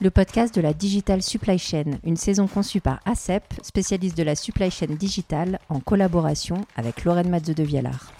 [0.00, 4.36] le podcast de la Digital Supply Chain, une saison conçue par ACEP, spécialiste de la
[4.36, 8.12] supply chain digitale, en collaboration avec Lorraine Matze de Vialard.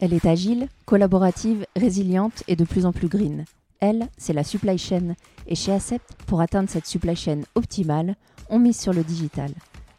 [0.00, 3.44] Elle est agile, collaborative, résiliente et de plus en plus green.
[3.80, 5.14] Elle, c'est la supply chain.
[5.46, 8.16] Et chez ACEP, pour atteindre cette supply chain optimale,
[8.48, 9.50] on mise sur le digital.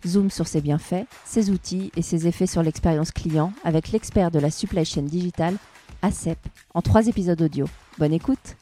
[0.07, 4.39] Zoom sur ses bienfaits, ses outils et ses effets sur l'expérience client avec l'expert de
[4.39, 5.57] la supply chain digitale,
[6.01, 6.39] ACEP,
[6.73, 7.67] en trois épisodes audio.
[7.99, 8.55] Bonne écoute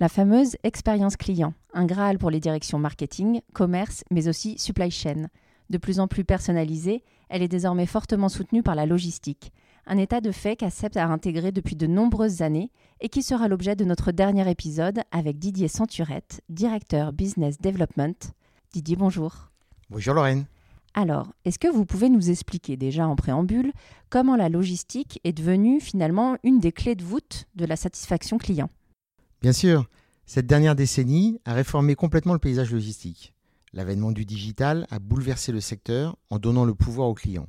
[0.00, 5.28] La fameuse expérience client, un Graal pour les directions marketing, commerce, mais aussi supply chain.
[5.70, 9.50] De plus en plus personnalisée, elle est désormais fortement soutenue par la logistique
[9.86, 12.70] un état de fait qu'Accept a intégré depuis de nombreuses années
[13.00, 18.32] et qui sera l'objet de notre dernier épisode avec Didier Centurette, directeur Business Development.
[18.72, 19.50] Didier, bonjour.
[19.90, 20.46] Bonjour Lorraine.
[20.94, 23.72] Alors, est-ce que vous pouvez nous expliquer déjà en préambule
[24.10, 28.70] comment la logistique est devenue finalement une des clés de voûte de la satisfaction client?
[29.42, 29.86] Bien sûr,
[30.24, 33.34] cette dernière décennie a réformé complètement le paysage logistique.
[33.72, 37.48] L'avènement du digital a bouleversé le secteur en donnant le pouvoir aux clients.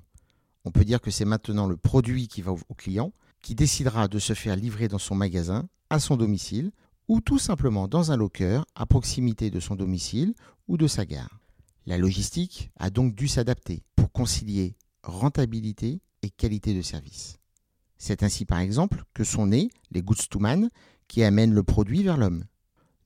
[0.66, 4.18] On peut dire que c'est maintenant le produit qui va au client qui décidera de
[4.18, 6.72] se faire livrer dans son magasin, à son domicile,
[7.08, 10.34] ou tout simplement dans un locker à proximité de son domicile
[10.68, 11.40] ou de sa gare.
[11.86, 17.38] La logistique a donc dû s'adapter pour concilier rentabilité et qualité de service.
[18.00, 20.70] C'est ainsi par exemple que sont nés les goods to man
[21.08, 22.44] qui amènent le produit vers l'homme.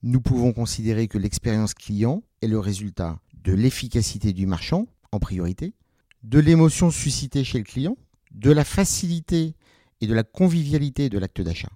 [0.01, 5.73] Nous pouvons considérer que l'expérience client est le résultat de l'efficacité du marchand en priorité,
[6.23, 7.97] de l'émotion suscitée chez le client,
[8.31, 9.55] de la facilité
[10.01, 11.71] et de la convivialité de l'acte d'achat.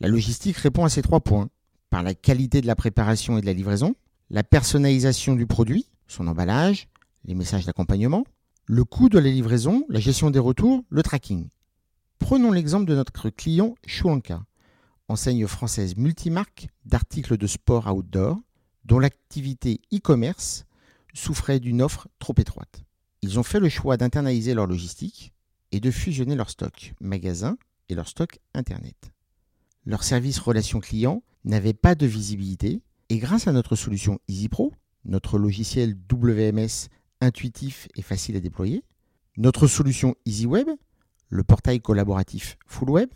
[0.00, 1.48] La logistique répond à ces trois points
[1.90, 3.94] par la qualité de la préparation et de la livraison,
[4.30, 6.88] la personnalisation du produit, son emballage,
[7.24, 8.24] les messages d'accompagnement,
[8.66, 11.48] le coût de la livraison, la gestion des retours, le tracking.
[12.18, 14.44] Prenons l'exemple de notre client Shuanka,
[15.08, 18.38] enseigne française multimarque d'articles de sport outdoor,
[18.84, 20.64] dont l'activité e-commerce
[21.12, 22.82] souffrait d'une offre trop étroite.
[23.22, 25.32] Ils ont fait le choix d'internaliser leur logistique
[25.72, 27.58] et de fusionner leur stock magasin
[27.88, 29.12] et leur stock Internet.
[29.84, 34.72] Leur service relation client n'avait pas de visibilité et grâce à notre solution EasyPro,
[35.04, 36.88] notre logiciel WMS
[37.20, 38.84] intuitif et facile à déployer,
[39.36, 40.68] notre solution EasyWeb,
[41.28, 43.10] le portail collaboratif Full Web,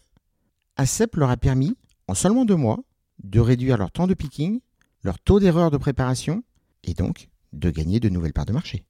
[0.76, 1.76] ACEP leur a permis,
[2.08, 2.82] en seulement deux mois,
[3.22, 4.60] de réduire leur temps de picking,
[5.02, 6.42] leur taux d'erreur de préparation
[6.82, 8.84] et donc de gagner de nouvelles parts de marché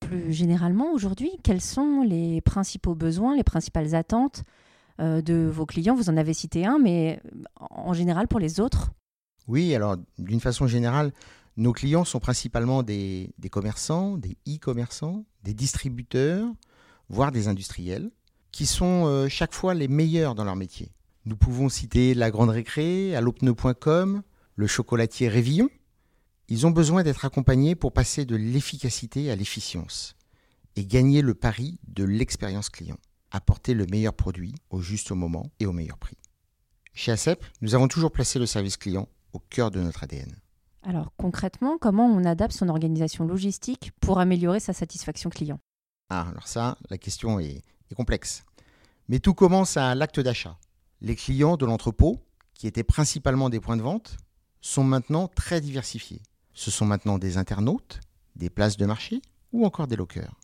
[0.00, 4.44] plus généralement aujourd'hui, quels sont les principaux besoins, les principales attentes
[5.00, 5.94] euh, de vos clients?
[5.94, 7.20] Vous en avez cité un, mais
[7.58, 8.90] en général pour les autres?
[9.48, 11.12] Oui, alors d'une façon générale,
[11.56, 16.46] nos clients sont principalement des, commerçants, des e-commerçants, des distributeurs,
[17.08, 18.10] voire des industriels,
[18.52, 20.92] qui sont euh, chaque fois les meilleurs dans leur métier.
[21.24, 24.22] Nous pouvons citer la Grande Récré, allopneu.com,
[24.54, 25.68] le chocolatier Révillon,
[26.48, 30.14] ils ont besoin d'être accompagnés pour passer de l'efficacité à l'efficience
[30.76, 32.98] et gagner le pari de l'expérience client,
[33.30, 36.18] apporter le meilleur produit au juste moment et au meilleur prix.
[36.94, 40.34] Chez ACEP, nous avons toujours placé le service client au cœur de notre ADN.
[40.82, 45.58] Alors concrètement, comment on adapte son organisation logistique pour améliorer sa satisfaction client?
[46.10, 48.44] Ah, alors ça, la question est, est complexe.
[49.08, 50.56] Mais tout commence à l'acte d'achat.
[51.00, 52.20] Les clients de l'entrepôt,
[52.54, 54.16] qui étaient principalement des points de vente,
[54.60, 56.22] sont maintenant très diversifiés.
[56.56, 58.00] Ce sont maintenant des internautes,
[58.34, 59.20] des places de marché
[59.52, 60.40] ou encore des lockers.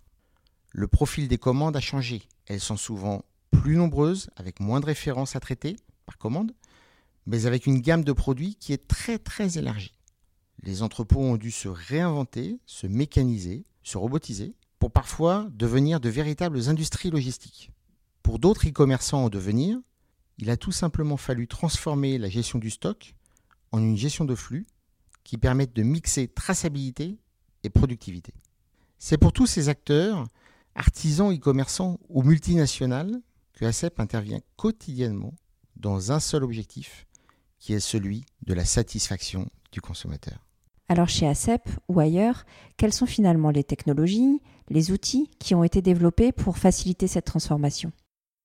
[0.71, 2.23] Le profil des commandes a changé.
[2.47, 6.53] Elles sont souvent plus nombreuses, avec moins de références à traiter par commande,
[7.25, 9.95] mais avec une gamme de produits qui est très très élargie.
[10.63, 16.69] Les entrepôts ont dû se réinventer, se mécaniser, se robotiser, pour parfois devenir de véritables
[16.69, 17.71] industries logistiques.
[18.23, 19.79] Pour d'autres e-commerçants en devenir,
[20.37, 23.15] il a tout simplement fallu transformer la gestion du stock
[23.71, 24.67] en une gestion de flux
[25.25, 27.19] qui permettent de mixer traçabilité
[27.63, 28.33] et productivité.
[28.99, 30.27] C'est pour tous ces acteurs,
[30.75, 33.21] artisans, e-commerçants ou multinationales,
[33.53, 35.35] que ACEP intervient quotidiennement
[35.77, 37.07] dans un seul objectif,
[37.59, 40.39] qui est celui de la satisfaction du consommateur.
[40.89, 42.45] Alors chez ACEP ou ailleurs,
[42.77, 47.93] quelles sont finalement les technologies, les outils qui ont été développés pour faciliter cette transformation?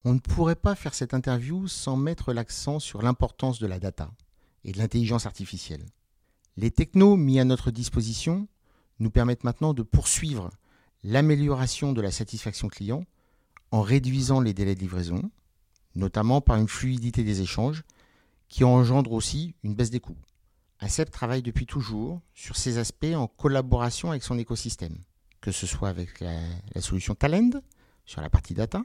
[0.06, 4.12] On ne pourrait pas faire cette interview sans mettre l'accent sur l'importance de la data
[4.64, 5.86] et de l'intelligence artificielle.
[6.58, 8.48] Les technos mis à notre disposition
[8.98, 10.50] nous permettent maintenant de poursuivre
[11.04, 13.04] l'amélioration de la satisfaction client
[13.70, 15.30] en réduisant les délais de livraison,
[15.94, 17.84] notamment par une fluidité des échanges
[18.50, 20.18] qui engendre aussi une baisse des coûts.
[20.80, 24.98] ACEP travaille depuis toujours sur ces aspects en collaboration avec son écosystème,
[25.42, 26.40] que ce soit avec la,
[26.82, 27.62] solution Talend
[28.06, 28.84] sur la partie data,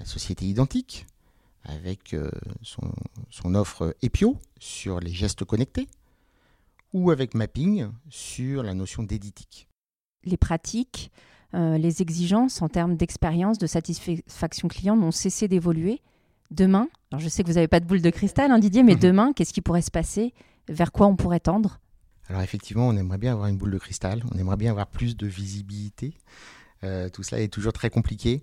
[0.00, 1.06] la société identique
[1.62, 2.30] avec euh,
[2.62, 5.88] son offre Epio sur les gestes connectés,
[6.94, 9.68] ou avec Mapping sur la notion d'éditique.
[10.24, 11.10] Les pratiques,
[11.52, 16.00] euh, les exigences en termes d'expérience, de satisfaction client n'ont cessé d'évoluer.
[16.50, 18.94] Demain, alors je sais que vous n'avez pas de boule de cristal, hein, Didier, mais
[18.94, 19.00] Mhm.
[19.00, 20.32] demain, qu'est-ce qui pourrait se passer?
[20.68, 21.80] Vers quoi on pourrait tendre?
[22.28, 25.16] Alors effectivement, on aimerait bien avoir une boule de cristal, on aimerait bien avoir plus
[25.16, 26.14] de visibilité.
[26.84, 28.40] Euh, tout cela est toujours très compliqué.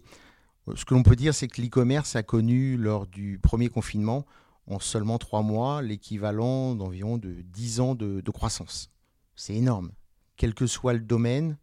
[0.68, 4.26] Euh, Ce que l'on peut dire, c'est que l'e-commerce a connu lors du premier confinement,
[4.68, 8.90] en seulement trois mois, l'équivalent d'environ de 10 ans de, croissance.
[9.36, 9.92] C'est énorme.
[10.38, 11.58] Quel que soit le domaine,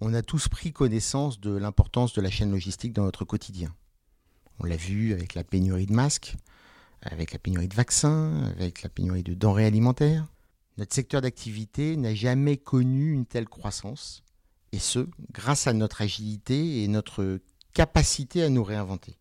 [0.00, 3.74] on a tous pris connaissance de l'importance de la chaîne logistique dans notre quotidien.
[4.58, 6.36] On l'a vu avec la pénurie de masques,
[7.02, 10.26] avec la pénurie de vaccins, avec la pénurie de denrées alimentaires.
[10.78, 14.22] Notre secteur d'activité n'a jamais connu une telle croissance,
[14.72, 17.40] et ce, grâce à notre agilité et notre
[17.74, 19.18] capacité à nous réinventer.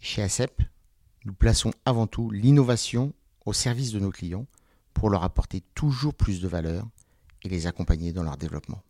[0.00, 0.62] Chez ACEP,
[1.28, 3.12] nous plaçons avant tout l'innovation
[3.44, 4.46] au service de nos clients
[4.94, 6.86] pour leur apporter toujours plus de valeur
[7.42, 8.80] et les accompagner dans leur développement.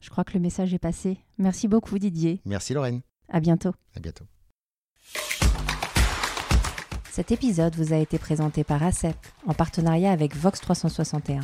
[0.00, 1.18] Je crois que le message est passé.
[1.36, 2.40] Merci beaucoup, Didier.
[2.46, 3.72] Merci Lorraine, À bientôt.
[3.94, 4.24] à bientôt.
[7.12, 11.40] Cet épisode vous a été présenté par ACEP en partenariat avec Vox 361.